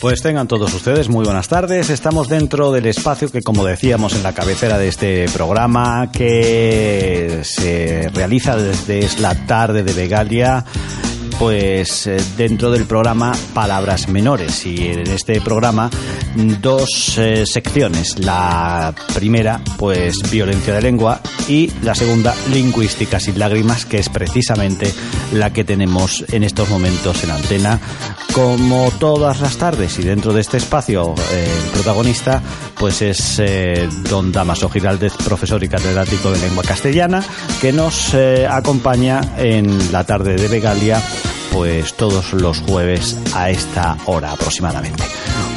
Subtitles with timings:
[0.00, 1.90] Pues tengan todos ustedes muy buenas tardes.
[1.90, 8.08] Estamos dentro del espacio que, como decíamos en la cabecera de este programa, que se
[8.14, 10.64] realiza desde la tarde de Begalia
[11.40, 15.88] pues eh, dentro del programa Palabras Menores y en este programa
[16.60, 18.18] dos eh, secciones.
[18.18, 24.92] La primera, pues violencia de lengua y la segunda, lingüística sin lágrimas, que es precisamente
[25.32, 27.80] la que tenemos en estos momentos en antena.
[28.34, 32.42] Como todas las tardes y dentro de este espacio, eh, el protagonista
[32.78, 33.42] pues es
[34.08, 37.22] don Damaso Giraldez, profesor y catedrático de lengua castellana,
[37.60, 38.14] que nos
[38.48, 41.02] acompaña en la tarde de Begalia
[41.52, 45.02] pues todos los jueves a esta hora aproximadamente.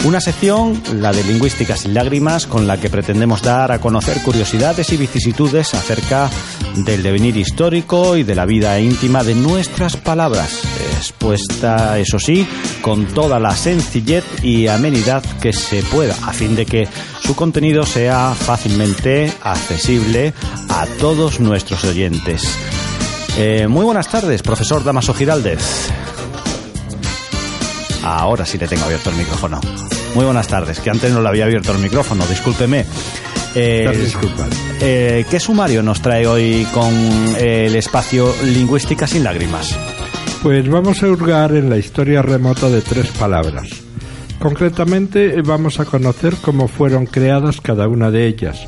[0.05, 4.91] Una sección, la de Lingüística sin lágrimas, con la que pretendemos dar a conocer curiosidades
[4.91, 6.29] y vicisitudes acerca
[6.75, 10.61] del devenir histórico y de la vida íntima de nuestras palabras,
[10.97, 12.45] expuesta, eso sí,
[12.81, 16.87] con toda la sencillez y amenidad que se pueda, a fin de que
[17.21, 20.33] su contenido sea fácilmente accesible
[20.67, 22.57] a todos nuestros oyentes.
[23.35, 25.59] Eh, muy buenas tardes, profesor Damaso Giraldez.
[28.03, 29.59] Ahora sí le tengo abierto el micrófono.
[30.13, 32.85] Muy buenas tardes, que antes no le había abierto el micrófono, discúlpeme.
[33.55, 34.11] Eh,
[34.81, 36.93] eh, ¿Qué sumario nos trae hoy con
[37.37, 39.75] el espacio Lingüística sin lágrimas?
[40.43, 43.67] Pues vamos a hurgar en la historia remota de tres palabras.
[44.39, 48.67] Concretamente vamos a conocer cómo fueron creadas cada una de ellas,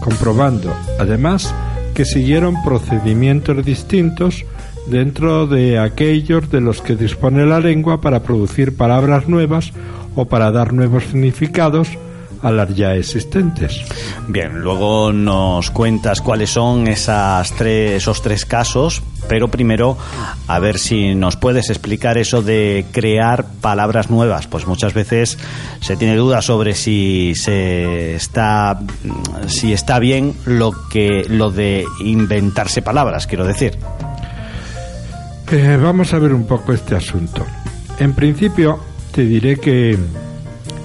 [0.00, 1.54] comprobando, además,
[1.94, 4.44] que siguieron procedimientos distintos
[4.86, 9.72] dentro de aquellos de los que dispone la lengua para producir palabras nuevas
[10.14, 11.88] o para dar nuevos significados
[12.42, 13.80] a las ya existentes.
[14.28, 19.96] Bien, luego nos cuentas cuáles son esas tres, esos tres casos, pero primero
[20.48, 24.46] a ver si nos puedes explicar eso de crear palabras nuevas.
[24.46, 25.38] Pues muchas veces
[25.80, 28.80] se tiene duda sobre si se está
[29.46, 33.78] si está bien lo que lo de inventarse palabras, quiero decir.
[35.50, 37.44] Eh, vamos a ver un poco este asunto.
[37.98, 38.80] En principio,
[39.12, 39.98] te diré que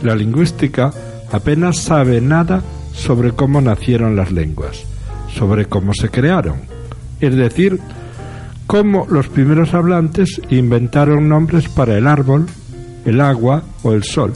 [0.03, 0.91] la lingüística
[1.32, 2.62] apenas sabe nada
[2.94, 4.84] sobre cómo nacieron las lenguas,
[5.34, 6.58] sobre cómo se crearon,
[7.20, 7.80] es decir,
[8.66, 12.48] cómo los primeros hablantes inventaron nombres para el árbol,
[13.06, 14.34] el agua o el sol.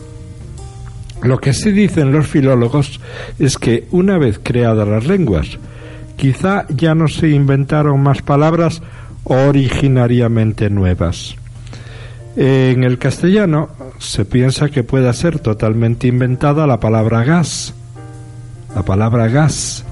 [1.21, 2.99] Lo que sí dicen los filólogos
[3.37, 5.59] es que una vez creadas las lenguas,
[6.15, 8.81] quizá ya no se inventaron más palabras
[9.23, 11.35] originariamente nuevas.
[12.35, 13.69] En el castellano
[13.99, 17.73] se piensa que pueda ser totalmente inventada la palabra gas,
[18.73, 19.83] la palabra gas,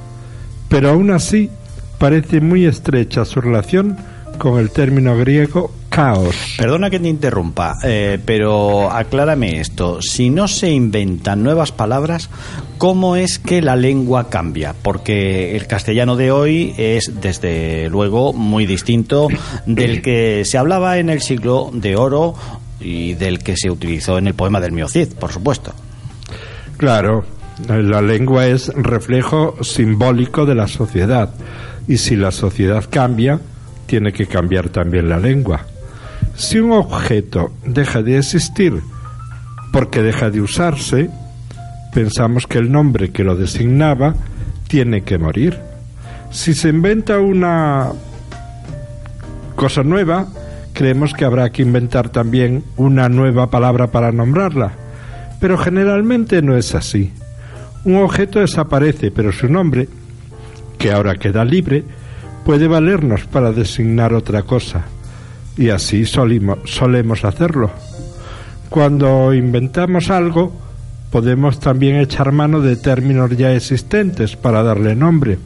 [0.69, 1.49] pero aún así
[1.97, 3.97] parece muy estrecha su relación
[4.37, 6.35] con el término griego caos.
[6.57, 10.01] Perdona que te interrumpa, eh, pero aclárame esto.
[10.01, 12.29] Si no se inventan nuevas palabras,
[12.77, 14.73] ¿cómo es que la lengua cambia?
[14.81, 19.27] Porque el castellano de hoy es, desde luego, muy distinto
[19.65, 22.35] del que se hablaba en el siglo de oro
[22.79, 25.73] y del que se utilizó en el poema del Miocid, por supuesto.
[26.77, 27.25] Claro,
[27.67, 31.33] la lengua es reflejo simbólico de la sociedad
[31.87, 33.39] y si la sociedad cambia,
[33.85, 35.65] tiene que cambiar también la lengua.
[36.39, 38.81] Si un objeto deja de existir
[39.73, 41.09] porque deja de usarse,
[41.93, 44.15] pensamos que el nombre que lo designaba
[44.69, 45.59] tiene que morir.
[46.31, 47.89] Si se inventa una
[49.57, 50.27] cosa nueva,
[50.71, 54.71] creemos que habrá que inventar también una nueva palabra para nombrarla.
[55.41, 57.11] Pero generalmente no es así.
[57.83, 59.89] Un objeto desaparece, pero su nombre,
[60.77, 61.83] que ahora queda libre,
[62.45, 64.85] puede valernos para designar otra cosa.
[65.59, 67.69] Y así solemos hacerlo.
[68.69, 70.55] Cuando inventamos algo,
[71.11, 75.37] podemos también echar mano de términos ya existentes para darle nombre.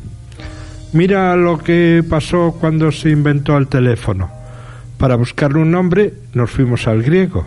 [0.92, 4.30] Mira lo que pasó cuando se inventó el teléfono.
[5.00, 7.44] Para buscarle un nombre nos fuimos al griego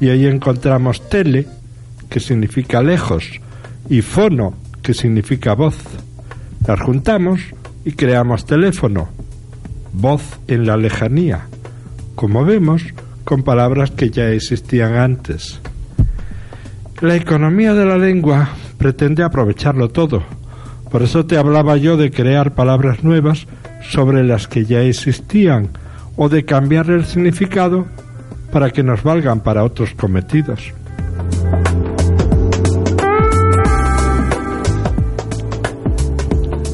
[0.00, 1.46] y ahí encontramos tele,
[2.08, 3.42] que significa lejos,
[3.90, 5.76] y fono, que significa voz.
[6.66, 7.42] Las juntamos
[7.84, 9.10] y creamos teléfono,
[9.92, 11.49] voz en la lejanía,
[12.20, 12.82] como vemos,
[13.24, 15.58] con palabras que ya existían antes.
[17.00, 20.22] La economía de la lengua pretende aprovecharlo todo.
[20.90, 23.46] Por eso te hablaba yo de crear palabras nuevas
[23.88, 25.70] sobre las que ya existían
[26.14, 27.86] o de cambiar el significado
[28.52, 30.74] para que nos valgan para otros cometidos.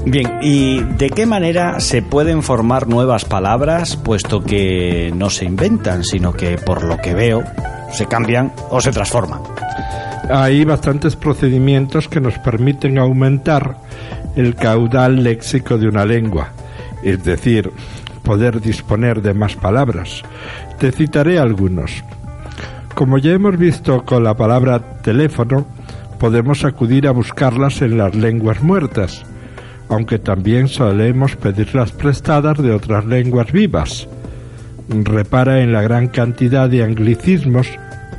[0.08, 6.04] Bien, ¿y de qué manera se pueden formar nuevas palabras, puesto que no se inventan,
[6.04, 7.42] sino que por lo que veo
[7.92, 9.40] se cambian o se transforman?
[10.30, 13.78] Hay bastantes procedimientos que nos permiten aumentar
[14.36, 16.52] el caudal léxico de una lengua,
[17.02, 17.72] es decir,
[18.22, 20.22] poder disponer de más palabras.
[20.78, 22.04] Te citaré algunos.
[22.94, 25.66] Como ya hemos visto con la palabra teléfono,
[26.20, 29.26] podemos acudir a buscarlas en las lenguas muertas
[29.88, 34.08] aunque también solemos pedirlas prestadas de otras lenguas vivas.
[34.88, 37.68] Repara en la gran cantidad de anglicismos,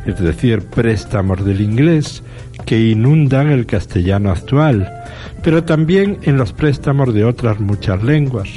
[0.05, 2.23] es decir, préstamos del inglés,
[2.65, 4.91] que inundan el castellano actual,
[5.43, 8.49] pero también en los préstamos de otras muchas lenguas.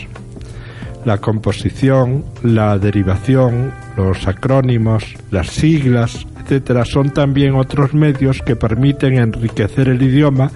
[1.05, 9.19] La composición, la derivación, los acrónimos, las siglas, etc., son también otros medios que permiten
[9.19, 10.51] enriquecer el idioma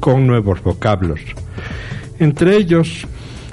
[0.00, 1.20] con nuevos vocablos.
[2.18, 3.06] Entre ellos,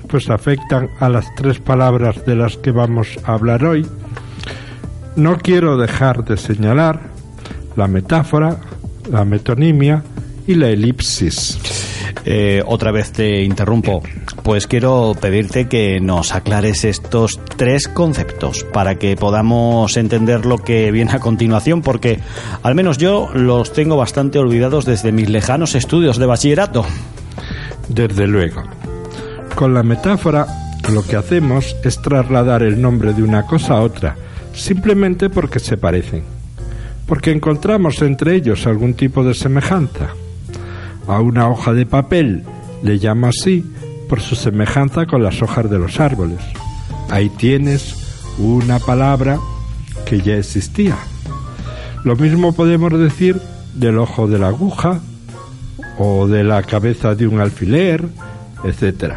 [0.07, 3.85] pues afectan a las tres palabras de las que vamos a hablar hoy.
[5.15, 7.01] No quiero dejar de señalar
[7.75, 8.57] la metáfora,
[9.09, 10.03] la metonimia
[10.47, 11.59] y la elipsis.
[12.25, 14.01] Eh, otra vez te interrumpo,
[14.43, 20.91] pues quiero pedirte que nos aclares estos tres conceptos para que podamos entender lo que
[20.91, 22.19] viene a continuación, porque
[22.63, 26.85] al menos yo los tengo bastante olvidados desde mis lejanos estudios de bachillerato.
[27.89, 28.63] Desde luego.
[29.55, 30.47] Con la metáfora
[30.93, 34.15] lo que hacemos es trasladar el nombre de una cosa a otra,
[34.53, 36.23] simplemente porque se parecen,
[37.07, 40.09] porque encontramos entre ellos algún tipo de semejanza.
[41.07, 42.43] A una hoja de papel
[42.83, 43.65] le llamo así
[44.09, 46.39] por su semejanza con las hojas de los árboles.
[47.09, 47.95] Ahí tienes
[48.37, 49.39] una palabra
[50.05, 50.97] que ya existía.
[52.03, 53.41] Lo mismo podemos decir
[53.73, 54.99] del ojo de la aguja
[55.97, 58.03] o de la cabeza de un alfiler,
[58.63, 59.13] etc.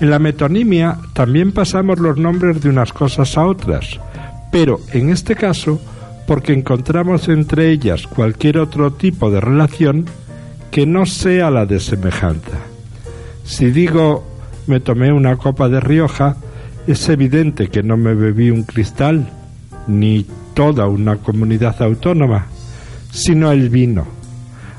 [0.00, 3.98] En la metonimia también pasamos los nombres de unas cosas a otras,
[4.50, 5.80] pero en este caso
[6.26, 10.06] porque encontramos entre ellas cualquier otro tipo de relación
[10.70, 12.58] que no sea la de semejanza.
[13.44, 14.24] Si digo
[14.66, 16.36] me tomé una copa de Rioja,
[16.86, 19.28] es evidente que no me bebí un cristal,
[19.86, 22.46] ni toda una comunidad autónoma,
[23.12, 24.16] sino el vino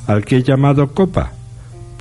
[0.07, 1.33] al que he llamado copa,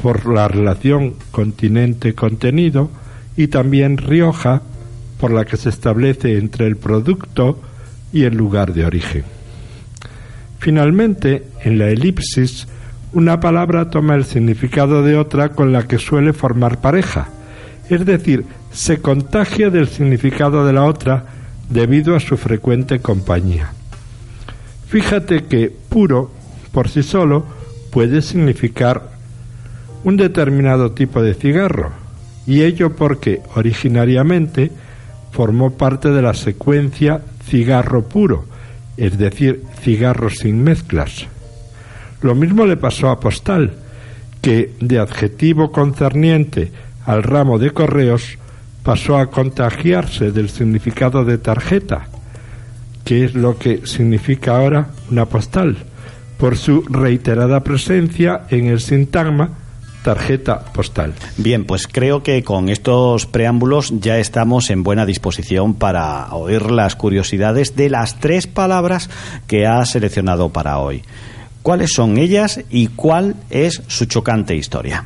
[0.01, 2.91] por la relación continente-contenido,
[3.37, 4.63] y también Rioja,
[5.19, 7.61] por la que se establece entre el producto
[8.13, 9.25] y el lugar de origen.
[10.59, 12.67] Finalmente, en la elipsis,
[13.13, 17.29] una palabra toma el significado de otra con la que suele formar pareja,
[17.89, 21.25] es decir, se contagia del significado de la otra
[21.71, 23.71] debido a su frecuente compañía.
[24.89, 26.31] Fíjate que puro,
[26.73, 27.47] por sí solo,
[27.97, 29.09] puede significar
[30.05, 31.93] un determinado tipo de cigarro,
[32.47, 34.71] y ello porque originariamente
[35.33, 38.45] formó parte de la secuencia cigarro puro,
[38.99, 41.27] es decir, cigarro sin mezclas.
[42.21, 43.73] Lo mismo le pasó a postal,
[44.43, 46.73] que de adjetivo concerniente
[47.07, 48.37] al ramo de correos
[48.83, 52.09] pasó a contagiarse del significado de tarjeta,
[53.07, 55.79] que es lo que significa ahora una postal
[56.39, 59.51] por su reiterada presencia en el sintagma
[60.07, 61.15] tarjeta postal.
[61.37, 66.95] Bien, pues creo que con estos preámbulos ya estamos en buena disposición para oír las
[66.95, 69.11] curiosidades de las tres palabras
[69.49, 71.03] que ha seleccionado para hoy.
[71.63, 75.05] ¿Cuáles son ellas y cuál es su chocante historia?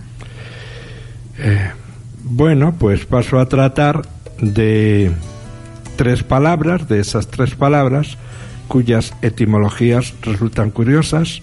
[1.39, 1.71] Eh,
[2.23, 4.03] bueno, pues paso a tratar
[4.43, 5.13] de
[5.97, 8.19] tres palabras, de esas tres palabras,
[8.71, 11.43] cuyas etimologías resultan curiosas,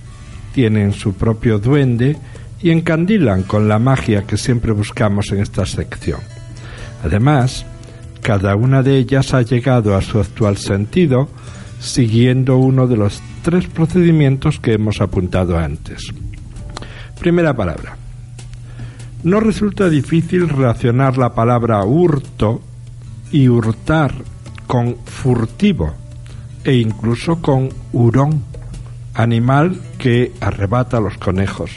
[0.54, 2.16] tienen su propio duende
[2.62, 6.22] y encandilan con la magia que siempre buscamos en esta sección.
[7.04, 7.66] Además,
[8.22, 11.28] cada una de ellas ha llegado a su actual sentido
[11.82, 16.14] siguiendo uno de los tres procedimientos que hemos apuntado antes.
[17.20, 17.98] Primera palabra.
[19.24, 22.62] No resulta difícil relacionar la palabra hurto
[23.34, 24.14] y hurtar
[24.66, 26.07] con furtivo
[26.68, 28.44] e incluso con hurón,
[29.14, 31.72] animal que arrebata a los conejos,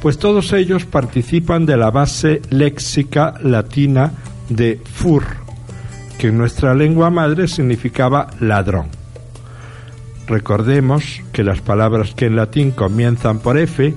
[0.00, 4.12] pues todos ellos participan de la base léxica latina
[4.48, 5.24] de fur,
[6.16, 8.86] que en nuestra lengua madre significaba ladrón.
[10.28, 13.94] Recordemos que las palabras que en latín comienzan por F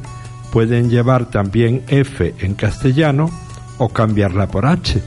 [0.51, 3.29] pueden llevar también F en castellano
[3.77, 4.99] o cambiarla por H,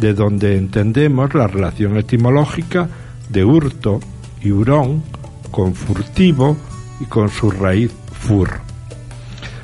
[0.00, 2.88] de donde entendemos la relación etimológica
[3.28, 4.00] de hurto
[4.42, 4.50] y
[5.50, 6.56] con furtivo
[7.00, 8.50] y con su raíz fur.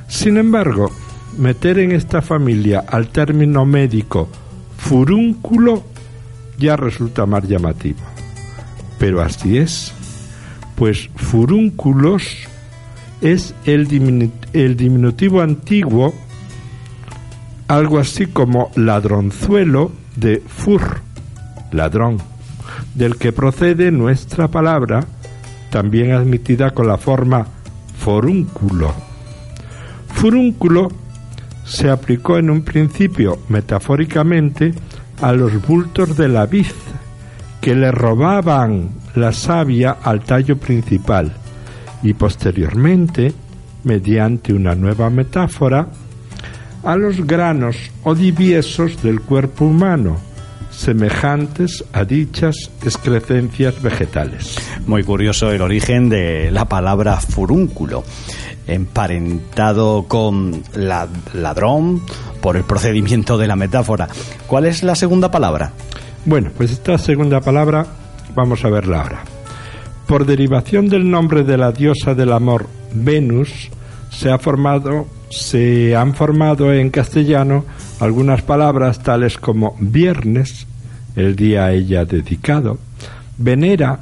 [0.09, 0.91] Sin embargo,
[1.39, 4.29] meter en esta familia al término médico
[4.77, 5.83] furúnculo
[6.59, 8.01] ya resulta más llamativo.
[8.99, 9.93] Pero así es,
[10.77, 12.49] pues furúnculos
[13.21, 16.15] es el, diminutivo antiguo,
[17.69, 21.01] algo así como ladronzuelo de fur,
[21.73, 22.19] ladrón,
[22.95, 25.05] del que procede nuestra palabra,
[25.71, 27.47] también admitida con la forma
[27.99, 28.93] forúnculo.
[30.09, 30.89] Furúnculo
[31.65, 34.75] se aplicó en un principio metafóricamente
[35.21, 36.67] a los bultos de la vid,
[37.61, 41.33] que le robaban la savia al tallo principal,
[42.03, 43.33] y posteriormente,
[43.85, 45.89] mediante una nueva metáfora,
[46.85, 50.19] a los granos o diviesos del cuerpo humano,
[50.77, 54.57] semejantes a dichas excrecencias vegetales.
[54.87, 58.05] Muy curioso el origen de la palabra furúnculo
[58.67, 62.03] emparentado con ladrón
[62.41, 64.09] por el procedimiento de la metáfora.
[64.47, 65.73] ¿Cuál es la segunda palabra?
[66.25, 67.87] Bueno, pues esta segunda palabra
[68.35, 69.25] vamos a verla ahora.
[70.07, 73.71] Por derivación del nombre de la diosa del amor Venus,
[74.15, 77.65] se ha formado se han formado en castellano
[77.99, 80.67] algunas palabras tales como viernes,
[81.17, 82.79] el día a ella dedicado,
[83.37, 84.01] venera,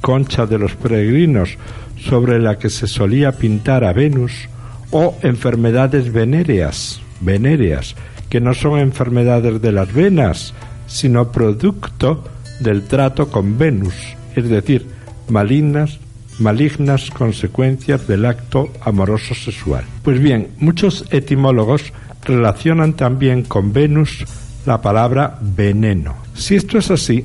[0.00, 1.56] concha de los peregrinos,
[1.96, 4.48] sobre la que se solía pintar a Venus,
[4.90, 7.96] o enfermedades venéreas, venéreas,
[8.30, 10.54] que no son enfermedades de las venas,
[10.86, 12.24] sino producto
[12.60, 13.94] del trato con Venus,
[14.36, 14.86] es decir,
[15.28, 15.98] malignas,
[16.38, 19.84] malignas consecuencias del acto amoroso sexual.
[20.02, 21.92] Pues bien, muchos etimólogos
[22.24, 24.24] relacionan también con Venus
[24.66, 26.16] la palabra veneno.
[26.34, 27.24] Si esto es así,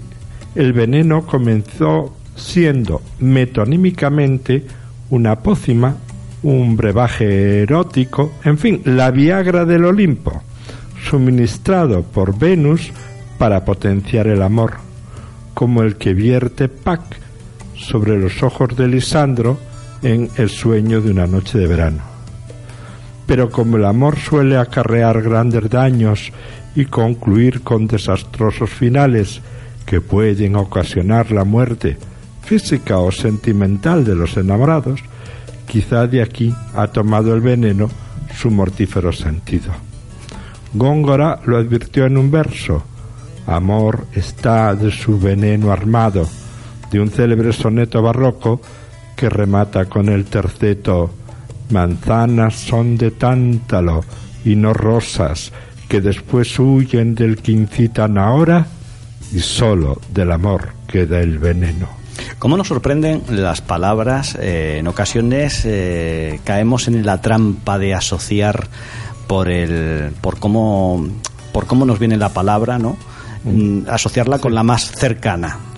[0.55, 4.65] el veneno comenzó siendo metonímicamente
[5.09, 5.97] una pócima,
[6.41, 10.41] un brebaje erótico, en fin, la Viagra del Olimpo,
[11.09, 12.91] suministrado por Venus
[13.37, 14.73] para potenciar el amor,
[15.53, 17.01] como el que vierte Pac
[17.83, 19.59] sobre los ojos de Lisandro
[20.01, 22.01] en El sueño de una noche de verano.
[23.25, 26.31] Pero como el amor suele acarrear grandes daños
[26.75, 29.41] y concluir con desastrosos finales
[29.85, 31.97] que pueden ocasionar la muerte
[32.41, 35.01] física o sentimental de los enamorados,
[35.67, 37.89] quizá de aquí ha tomado el veneno
[38.35, 39.71] su mortífero sentido.
[40.73, 42.83] Góngora lo advirtió en un verso,
[43.45, 46.27] Amor está de su veneno armado,
[46.93, 48.61] de un célebre soneto barroco
[49.15, 51.09] que remata con el terceto,
[51.71, 54.05] Manzanas son de tántalo
[54.45, 55.51] y no rosas,
[55.89, 58.67] que después huyen del que incitan ahora,
[59.33, 61.87] y solo del amor queda el veneno.
[62.37, 64.37] ¿Cómo nos sorprenden las palabras?
[64.39, 68.67] Eh, en ocasiones eh, caemos en la trampa de asociar
[69.25, 71.07] por el, por cómo,
[71.51, 72.97] por cómo nos viene la palabra, ¿no?
[73.45, 75.72] Mm, asociarla con la más cercana.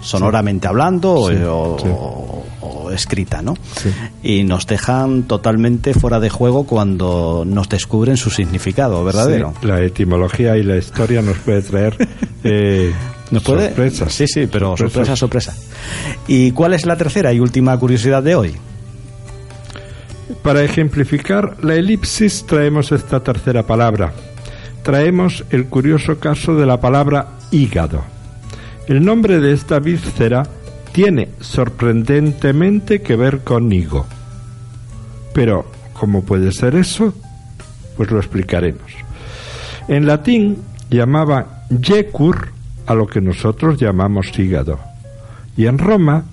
[0.00, 3.54] Sonoramente hablando o, escrita, ¿no?
[4.22, 9.54] Y nos dejan totalmente fuera de juego cuando nos descubren su significado verdadero.
[9.62, 12.08] la etimología y la historia nos puede traer
[12.44, 12.92] eh,
[13.30, 13.90] ¿Nos puede?
[13.90, 15.14] Sí, sí, pero sorpresa.
[15.14, 15.54] sorpresa,
[16.26, 18.56] ¿Y cuál es la tercera y última curiosidad de hoy?
[20.42, 24.12] Para ejemplificar la elipsis traemos esta tercera palabra.
[24.82, 28.02] Traemos el curioso caso de la palabra hígado.
[28.90, 30.42] El nombre de esta víscera
[30.90, 34.04] tiene sorprendentemente que ver con higo.
[35.32, 37.14] Pero, ¿cómo puede ser eso?
[37.96, 38.90] Pues lo explicaremos.
[39.86, 40.58] En latín
[40.90, 42.48] llamaba yecur
[42.84, 44.80] a lo que nosotros llamamos hígado.
[45.56, 46.24] Y en Roma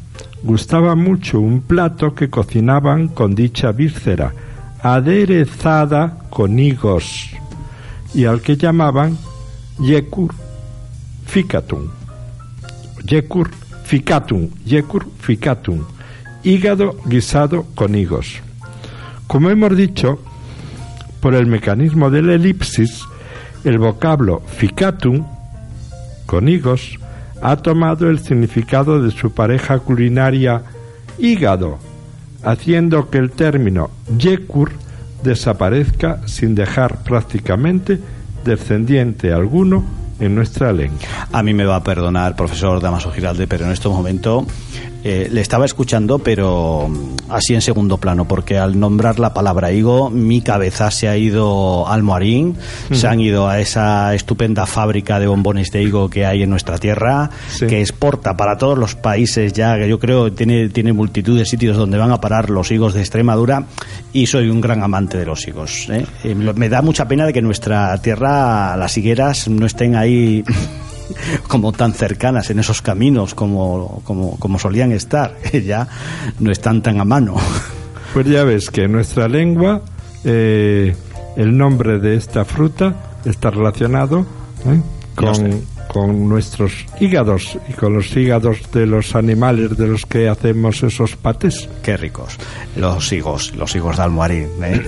[0.42, 4.34] gustaba mucho un plato que cocinaban con dicha víscera,
[4.82, 7.30] aderezada con higos,
[8.16, 9.16] y al que llamaban
[9.80, 10.34] yecur
[11.28, 11.97] ficatum.
[13.08, 13.50] Yecur
[13.86, 15.86] ficatum, yecur ficatum,
[16.44, 18.42] hígado guisado con higos.
[19.28, 20.20] Como hemos dicho,
[21.22, 23.06] por el mecanismo de la elipsis,
[23.64, 25.26] el vocablo ficatum
[26.26, 27.00] con higos,
[27.42, 30.64] ha tomado el significado de su pareja culinaria
[31.18, 31.80] hígado,
[32.44, 34.72] haciendo que el término yekur
[35.24, 38.00] desaparezca sin dejar prácticamente
[38.44, 41.00] descendiente alguno en nuestra lengua.
[41.32, 44.46] A mí me va a perdonar, profesor Damaso Giralde, pero en este momento
[45.10, 49.72] eh, le estaba escuchando, pero mm, así en segundo plano, porque al nombrar la palabra
[49.72, 52.58] higo, mi cabeza se ha ido al Moarín,
[52.92, 56.78] se han ido a esa estupenda fábrica de bombones de higo que hay en nuestra
[56.78, 61.46] tierra, que exporta para todos los países ya, que yo creo tiene, tiene multitud de
[61.46, 63.66] sitios donde van a parar los higos de Extremadura,
[64.12, 65.88] y soy un gran amante de los higos.
[65.90, 66.06] ¿eh?
[66.26, 70.44] Eh, me da mucha pena de que nuestra tierra, las higueras, no estén ahí
[71.48, 75.88] como tan cercanas en esos caminos como, como, como solían estar, ya
[76.40, 77.36] no están tan a mano.
[78.14, 79.82] Pues ya ves que en nuestra lengua
[80.24, 80.96] eh,
[81.36, 82.96] el nombre de esta fruta
[83.26, 84.26] está relacionado
[84.66, 84.82] ¿eh?
[85.14, 85.62] con
[85.98, 91.16] con nuestros hígados y con los hígados de los animales de los que hacemos esos
[91.16, 91.68] patés.
[91.82, 92.38] Qué ricos,
[92.76, 94.48] los higos, los higos de Almoharín.
[94.64, 94.86] ¿eh?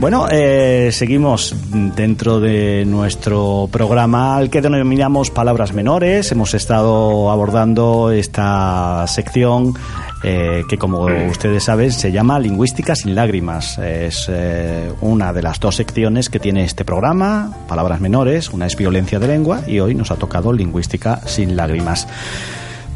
[0.00, 1.54] bueno, eh, seguimos
[1.94, 6.32] dentro de nuestro programa al que denominamos Palabras Menores.
[6.32, 9.74] Hemos estado abordando esta sección
[10.22, 13.78] eh, que como ustedes saben se llama Lingüística sin lágrimas.
[13.78, 18.76] Es eh, una de las dos secciones que tiene este programa, Palabras Menores, una es
[18.76, 22.08] violencia de lengua y hoy nos ha tocado Lingüística sin lágrimas.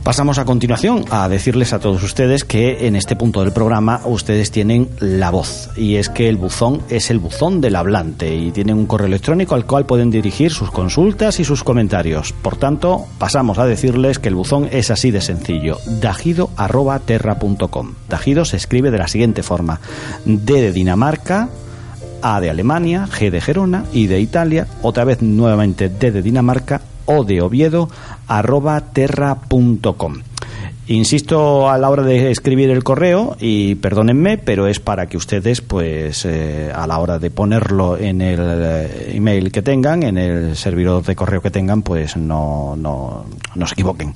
[0.02, 4.50] Pasamos a continuación a decirles a todos ustedes que en este punto del programa ustedes
[4.50, 8.78] tienen la voz y es que el buzón es el buzón del hablante y tienen
[8.78, 12.32] un correo electrónico al cual pueden dirigir sus consultas y sus comentarios.
[12.32, 17.94] Por tanto, pasamos a decirles que el buzón es así de sencillo, dajido@terra.com.
[18.08, 19.78] Dajido se escribe de la siguiente forma:
[20.24, 21.48] D de Dinamarca,
[22.22, 26.80] A de Alemania, G de Gerona y de Italia, otra vez nuevamente D de Dinamarca,
[27.06, 27.88] O de Oviedo,
[28.28, 30.31] arroba terra.com.
[30.92, 35.62] Insisto a la hora de escribir el correo y perdónenme, pero es para que ustedes,
[35.62, 40.54] pues, eh, a la hora de ponerlo en el eh, email que tengan, en el
[40.54, 44.12] servidor de correo que tengan, pues no, no, no se equivoquen.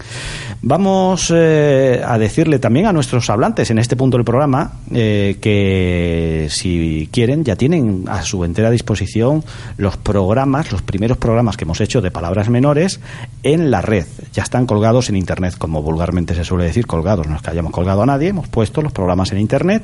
[0.61, 7.09] Vamos eh, a decirle también a nuestros hablantes en este punto del programa que si
[7.11, 9.43] quieren ya tienen a su entera disposición
[9.79, 13.01] los programas, los primeros programas que hemos hecho de palabras menores
[13.43, 14.05] en la red.
[14.35, 17.73] Ya están colgados en internet, como vulgarmente se suele decir colgados, no es que hayamos
[17.73, 19.83] colgado a nadie, hemos puesto los programas en Internet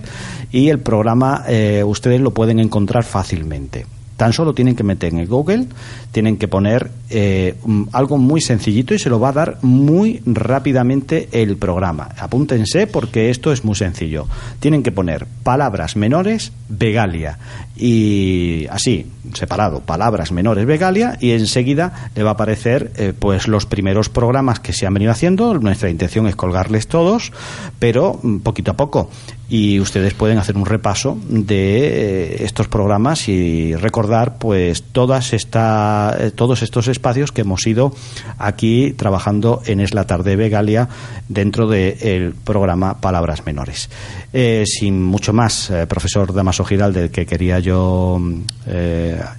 [0.50, 3.86] y el programa eh, ustedes lo pueden encontrar fácilmente.
[4.22, 5.66] Tan solo tienen que meter en Google,
[6.12, 7.56] tienen que poner eh,
[7.90, 12.08] algo muy sencillito y se lo va a dar muy rápidamente el programa.
[12.16, 14.28] Apúntense porque esto es muy sencillo.
[14.60, 17.40] Tienen que poner palabras menores Vegalia
[17.74, 23.66] y así, separado, palabras menores Vegalia y enseguida le va a aparecer eh, pues los
[23.66, 25.58] primeros programas que se han venido haciendo.
[25.58, 27.32] Nuestra intención es colgarles todos,
[27.80, 29.10] pero mm, poquito a poco
[29.52, 36.16] y ustedes pueden hacer un repaso de eh, estos programas y recordar pues todas esta,
[36.18, 37.94] eh, todos estos espacios que hemos ido
[38.38, 40.88] aquí trabajando en Es la tarde Vegalia
[41.28, 43.90] dentro del programa Palabras Menores.
[44.32, 48.18] Eh, sin mucho más, profesor Damaso Giralde, que quería yo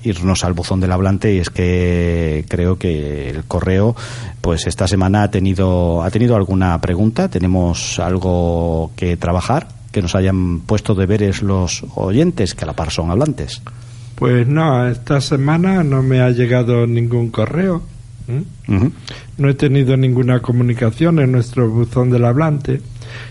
[0.04, 3.96] irnos al buzón del hablante y es que creo que el correo
[4.42, 10.16] pues esta semana ha tenido ha tenido alguna pregunta, tenemos algo que trabajar que nos
[10.16, 13.62] hayan puesto deberes los oyentes, que a la par son hablantes.
[14.16, 17.84] Pues no, esta semana no me ha llegado ningún correo.
[19.38, 22.82] No he tenido ninguna comunicación en nuestro buzón del hablante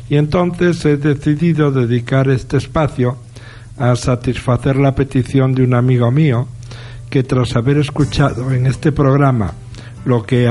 [0.09, 3.17] y entonces he decidido dedicar este espacio
[3.79, 6.47] a satisfacer la petición de un amigo mío
[7.09, 9.55] que tras haber escuchado en este programa
[10.05, 10.47] lo que,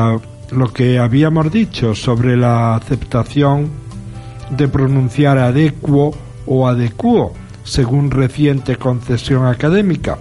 [0.51, 3.69] lo que habíamos dicho sobre la aceptación
[4.51, 6.13] de pronunciar adecuo
[6.45, 7.33] o adecuo,
[7.63, 10.17] según reciente concesión académica.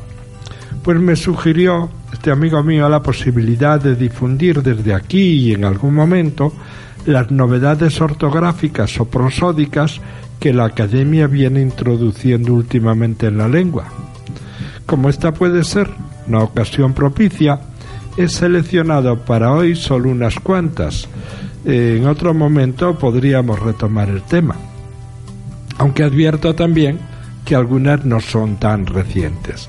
[0.83, 5.95] Pues me sugirió este amigo mío la posibilidad de difundir desde aquí y en algún
[5.95, 6.53] momento
[7.07, 10.01] las novedades ortográficas o prosódicas
[10.39, 13.85] que la academia viene introduciendo últimamente en la lengua.
[14.87, 15.89] Como esta puede ser
[16.27, 17.61] una ocasión propicia,
[18.17, 21.09] he seleccionado para hoy solo unas cuantas,
[21.65, 24.57] en otro momento podríamos retomar el tema.
[25.79, 26.99] Aunque advierto también
[27.45, 29.69] que algunas no son tan recientes.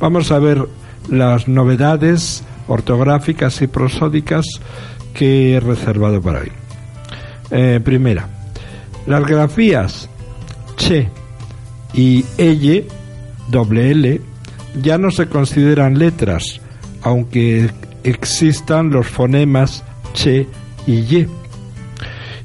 [0.00, 0.66] Vamos a ver
[1.08, 4.46] las novedades ortográficas y prosódicas
[5.14, 6.52] que he reservado para hoy.
[7.50, 8.28] Eh, primera,
[9.06, 10.08] las grafías
[10.76, 11.08] che
[11.92, 12.86] y elle,
[13.48, 14.20] doble L,
[14.80, 16.60] ya no se consideran letras,
[17.02, 17.70] aunque
[18.04, 20.46] existan los fonemas che
[20.86, 21.26] y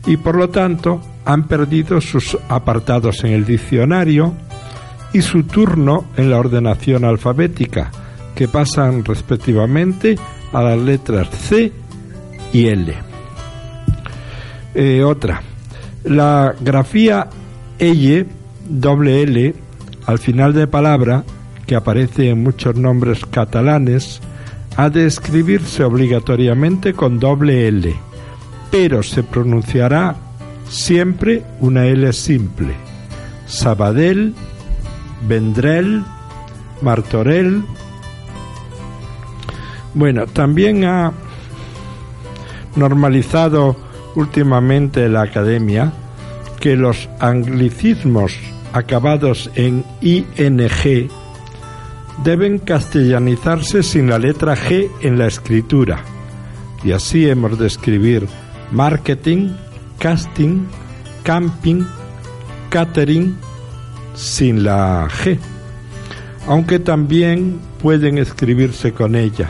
[0.05, 0.17] Y.
[0.17, 4.33] Por lo tanto han perdido sus apartados en el diccionario
[5.13, 7.91] y su turno en la ordenación alfabética,
[8.35, 10.17] que pasan respectivamente
[10.53, 11.71] a las letras C
[12.53, 12.93] y L.
[14.73, 15.41] Eh, otra,
[16.03, 17.27] la grafía
[17.79, 18.25] elle,
[18.69, 19.55] doble L,
[20.05, 21.23] al final de palabra,
[21.65, 24.21] que aparece en muchos nombres catalanes,
[24.77, 27.95] ha de escribirse obligatoriamente con doble L,
[28.71, 30.15] pero se pronunciará
[30.69, 32.73] siempre una L simple.
[33.45, 34.33] Sabadell,
[35.27, 36.03] Vendrell,
[36.81, 37.63] Martorell.
[39.93, 41.11] Bueno, también ha
[42.75, 43.75] normalizado
[44.15, 45.91] últimamente la academia
[46.59, 48.37] que los anglicismos
[48.73, 50.25] acabados en ing
[52.23, 56.03] deben castellanizarse sin la letra G en la escritura.
[56.83, 58.27] Y así hemos de escribir
[58.71, 59.55] marketing,
[59.99, 60.67] casting,
[61.23, 61.85] camping,
[62.69, 63.35] catering
[64.15, 65.37] sin la G,
[66.47, 69.49] aunque también pueden escribirse con ella.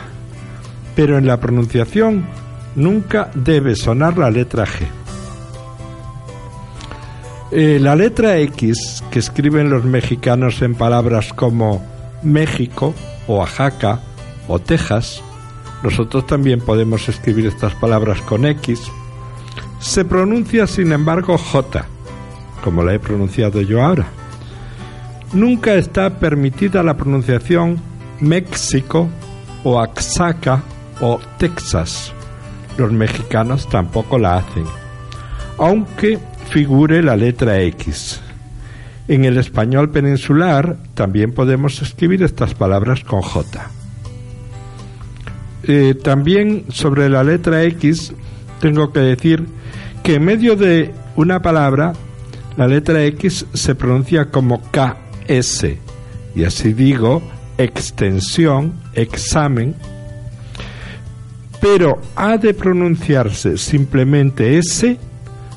[0.94, 2.26] Pero en la pronunciación
[2.74, 4.86] nunca debe sonar la letra G.
[7.50, 11.82] Eh, la letra X que escriben los mexicanos en palabras como
[12.22, 12.94] México,
[13.26, 14.00] Oaxaca
[14.48, 15.22] o Texas,
[15.82, 18.82] nosotros también podemos escribir estas palabras con X,
[19.80, 21.86] se pronuncia sin embargo J,
[22.62, 24.06] como la he pronunciado yo ahora.
[25.32, 27.78] Nunca está permitida la pronunciación
[28.20, 29.08] México,
[29.64, 30.62] Oaxaca
[31.00, 32.12] o Texas.
[32.76, 34.64] Los mexicanos tampoco la hacen,
[35.58, 36.18] aunque
[36.50, 38.20] figure la letra X.
[39.06, 43.70] En el español peninsular también podemos escribir estas palabras con J.
[45.64, 48.12] Eh, también sobre la letra X
[48.60, 49.46] tengo que decir
[50.08, 51.92] que en medio de una palabra
[52.56, 55.66] la letra X se pronuncia como KS
[56.34, 57.20] y así digo
[57.58, 59.74] extensión, examen,
[61.60, 64.96] pero ha de pronunciarse simplemente S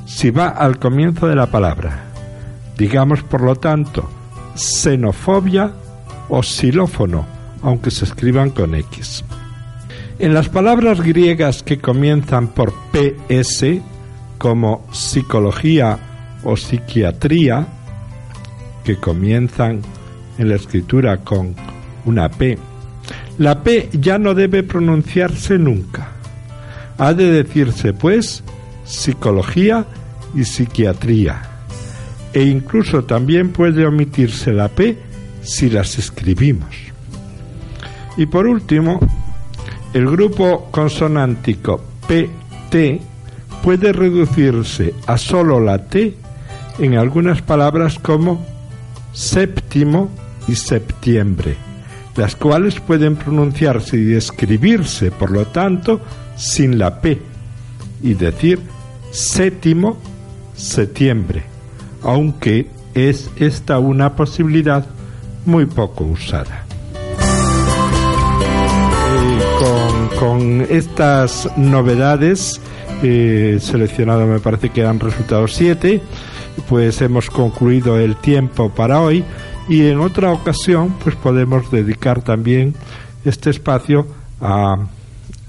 [0.06, 2.04] si va al comienzo de la palabra.
[2.78, 4.10] Digamos, por lo tanto,
[4.56, 5.72] xenofobia
[6.28, 7.26] o xilófono,
[7.62, 9.24] aunque se escriban con X.
[10.20, 13.91] En las palabras griegas que comienzan por PS,
[14.42, 16.00] como psicología
[16.44, 17.68] o psiquiatría,
[18.84, 19.84] que comienzan
[20.40, 21.54] en la escritura con
[22.06, 22.58] una P,
[23.38, 26.08] la P ya no debe pronunciarse nunca.
[26.98, 28.44] Ha de decirse, pues,
[28.84, 29.86] psicología
[30.34, 31.44] y psiquiatría
[32.34, 34.98] e incluso también puede omitirse la P
[35.44, 36.76] si las escribimos.
[38.18, 39.00] Y por último,
[39.94, 43.11] el grupo consonántico PT
[43.64, 46.16] puede reducirse a solo la T
[46.80, 48.46] en algunas palabras como
[49.14, 50.10] séptimo
[50.48, 51.56] y septiembre,
[52.16, 56.02] las cuales pueden pronunciarse y escribirse, por lo tanto,
[56.36, 57.22] sin la P,
[58.02, 58.60] y decir
[59.12, 59.98] séptimo,
[60.56, 61.52] septiembre
[62.04, 64.86] aunque es esta una posibilidad
[65.46, 66.66] muy poco usada.
[69.24, 69.40] Eh,
[70.20, 72.60] con, estas novedades,
[73.04, 76.02] eh, seleccionado me parece que han resultado siete,
[76.70, 79.24] pues hemos concluido el tiempo para hoy
[79.68, 82.76] y en otra ocasión pues podemos dedicar también
[83.26, 84.08] este espacio
[84.40, 84.78] a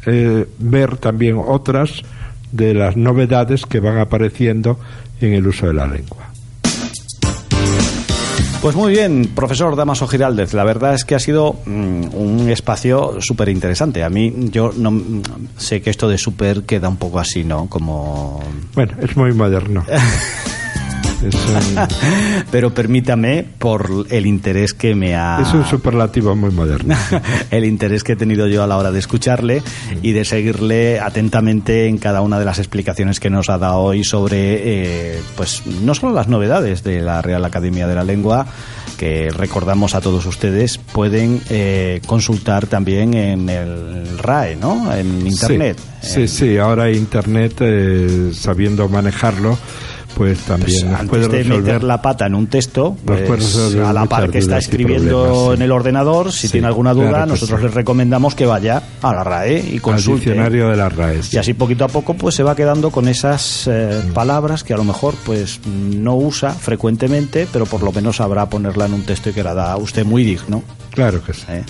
[0.06, 2.02] eh, ver también otras
[2.50, 4.78] de las novedades que van apareciendo
[5.20, 6.31] en el uso de la lengua.
[8.62, 10.54] Pues muy bien, profesor Damaso Giraldez.
[10.54, 14.04] La verdad es que ha sido mm, un espacio súper interesante.
[14.04, 15.02] A mí, yo no
[15.56, 17.68] sé que esto de súper queda un poco así, ¿no?
[17.68, 18.40] Como.
[18.74, 19.84] Bueno, es muy moderno.
[22.50, 25.40] Pero permítame, por el interés que me ha...
[25.42, 26.96] Es un superlativo muy moderno.
[27.50, 29.62] el interés que he tenido yo a la hora de escucharle
[30.02, 34.04] y de seguirle atentamente en cada una de las explicaciones que nos ha dado hoy
[34.04, 38.46] sobre, eh, pues, no solo las novedades de la Real Academia de la Lengua,
[39.02, 44.94] que recordamos a todos ustedes, pueden eh, consultar también en el RAE, ¿no?
[44.94, 45.78] En Internet.
[46.00, 49.58] Sí, sí, ahora Internet, eh, sabiendo manejarlo,
[50.14, 54.30] pues también pues antes de meter la pata en un texto pues, a la par
[54.30, 58.82] que está escribiendo en el ordenador si tiene alguna duda nosotros le recomendamos que vaya
[59.02, 60.30] a la RAE y consulte.
[60.30, 63.08] el diccionario de la RAE y así poquito a poco pues se va quedando con
[63.08, 68.16] esas eh, palabras que a lo mejor pues no usa frecuentemente pero por lo menos
[68.16, 70.62] sabrá ponerla en un texto y que la da a usted muy digno.
[70.90, 71.44] Claro que sí.
[71.48, 71.64] ¿Eh?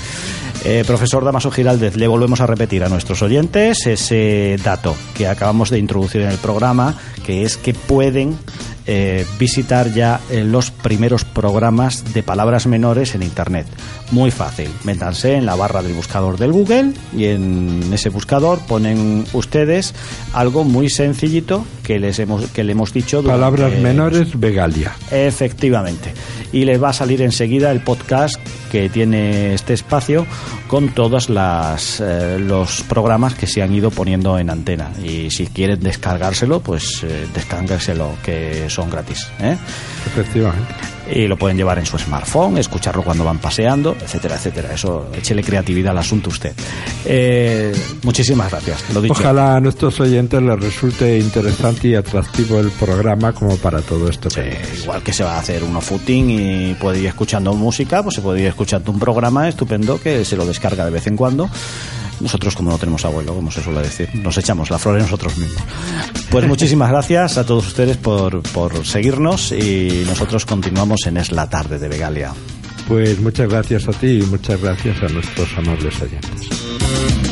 [0.64, 5.70] Eh, profesor Damaso Giraldez, le volvemos a repetir a nuestros oyentes ese dato que acabamos
[5.70, 6.96] de introducir en el programa,
[7.26, 8.38] que es que pueden
[8.86, 13.66] eh, visitar ya eh, los primeros programas de palabras menores en Internet.
[14.10, 14.68] Muy fácil.
[14.84, 19.94] Métanse en la barra del buscador del Google y en ese buscador ponen ustedes
[20.34, 23.22] algo muy sencillito que les hemos que le hemos dicho.
[23.22, 24.92] durante- Palabras menores, Vegalia.
[25.10, 26.12] Efectivamente.
[26.52, 28.36] Y les va a salir enseguida el podcast
[28.70, 30.26] que tiene este espacio
[30.68, 34.90] con todos las, eh, los programas que se han ido poniendo en antena.
[35.02, 39.28] Y si quieren descargárselo, pues eh, descárguenselo, que son gratis.
[39.40, 39.56] ¿eh?
[40.06, 40.74] Efectivamente.
[41.10, 44.72] Y lo pueden llevar en su smartphone, escucharlo cuando van paseando, etcétera, etcétera.
[44.72, 46.52] Eso, échele creatividad al asunto usted.
[47.04, 48.84] Eh, muchísimas gracias.
[48.94, 49.12] Lo dicho.
[49.12, 54.30] Ojalá a nuestros oyentes les resulte interesante y atractivo el programa como para todo esto
[54.30, 54.40] Sí,
[54.80, 58.22] igual que se va a hacer uno footing y puede ir escuchando música, pues se
[58.22, 61.50] puede ir escuchando un programa estupendo que se lo descarga de vez en cuando.
[62.22, 65.62] Nosotros, como no tenemos abuelo, como se suele decir, nos echamos la flor nosotros mismos.
[66.30, 71.50] Pues muchísimas gracias a todos ustedes por, por seguirnos y nosotros continuamos en Es la
[71.50, 72.32] tarde de Vegalia.
[72.88, 77.31] Pues muchas gracias a ti y muchas gracias a nuestros amables oyentes.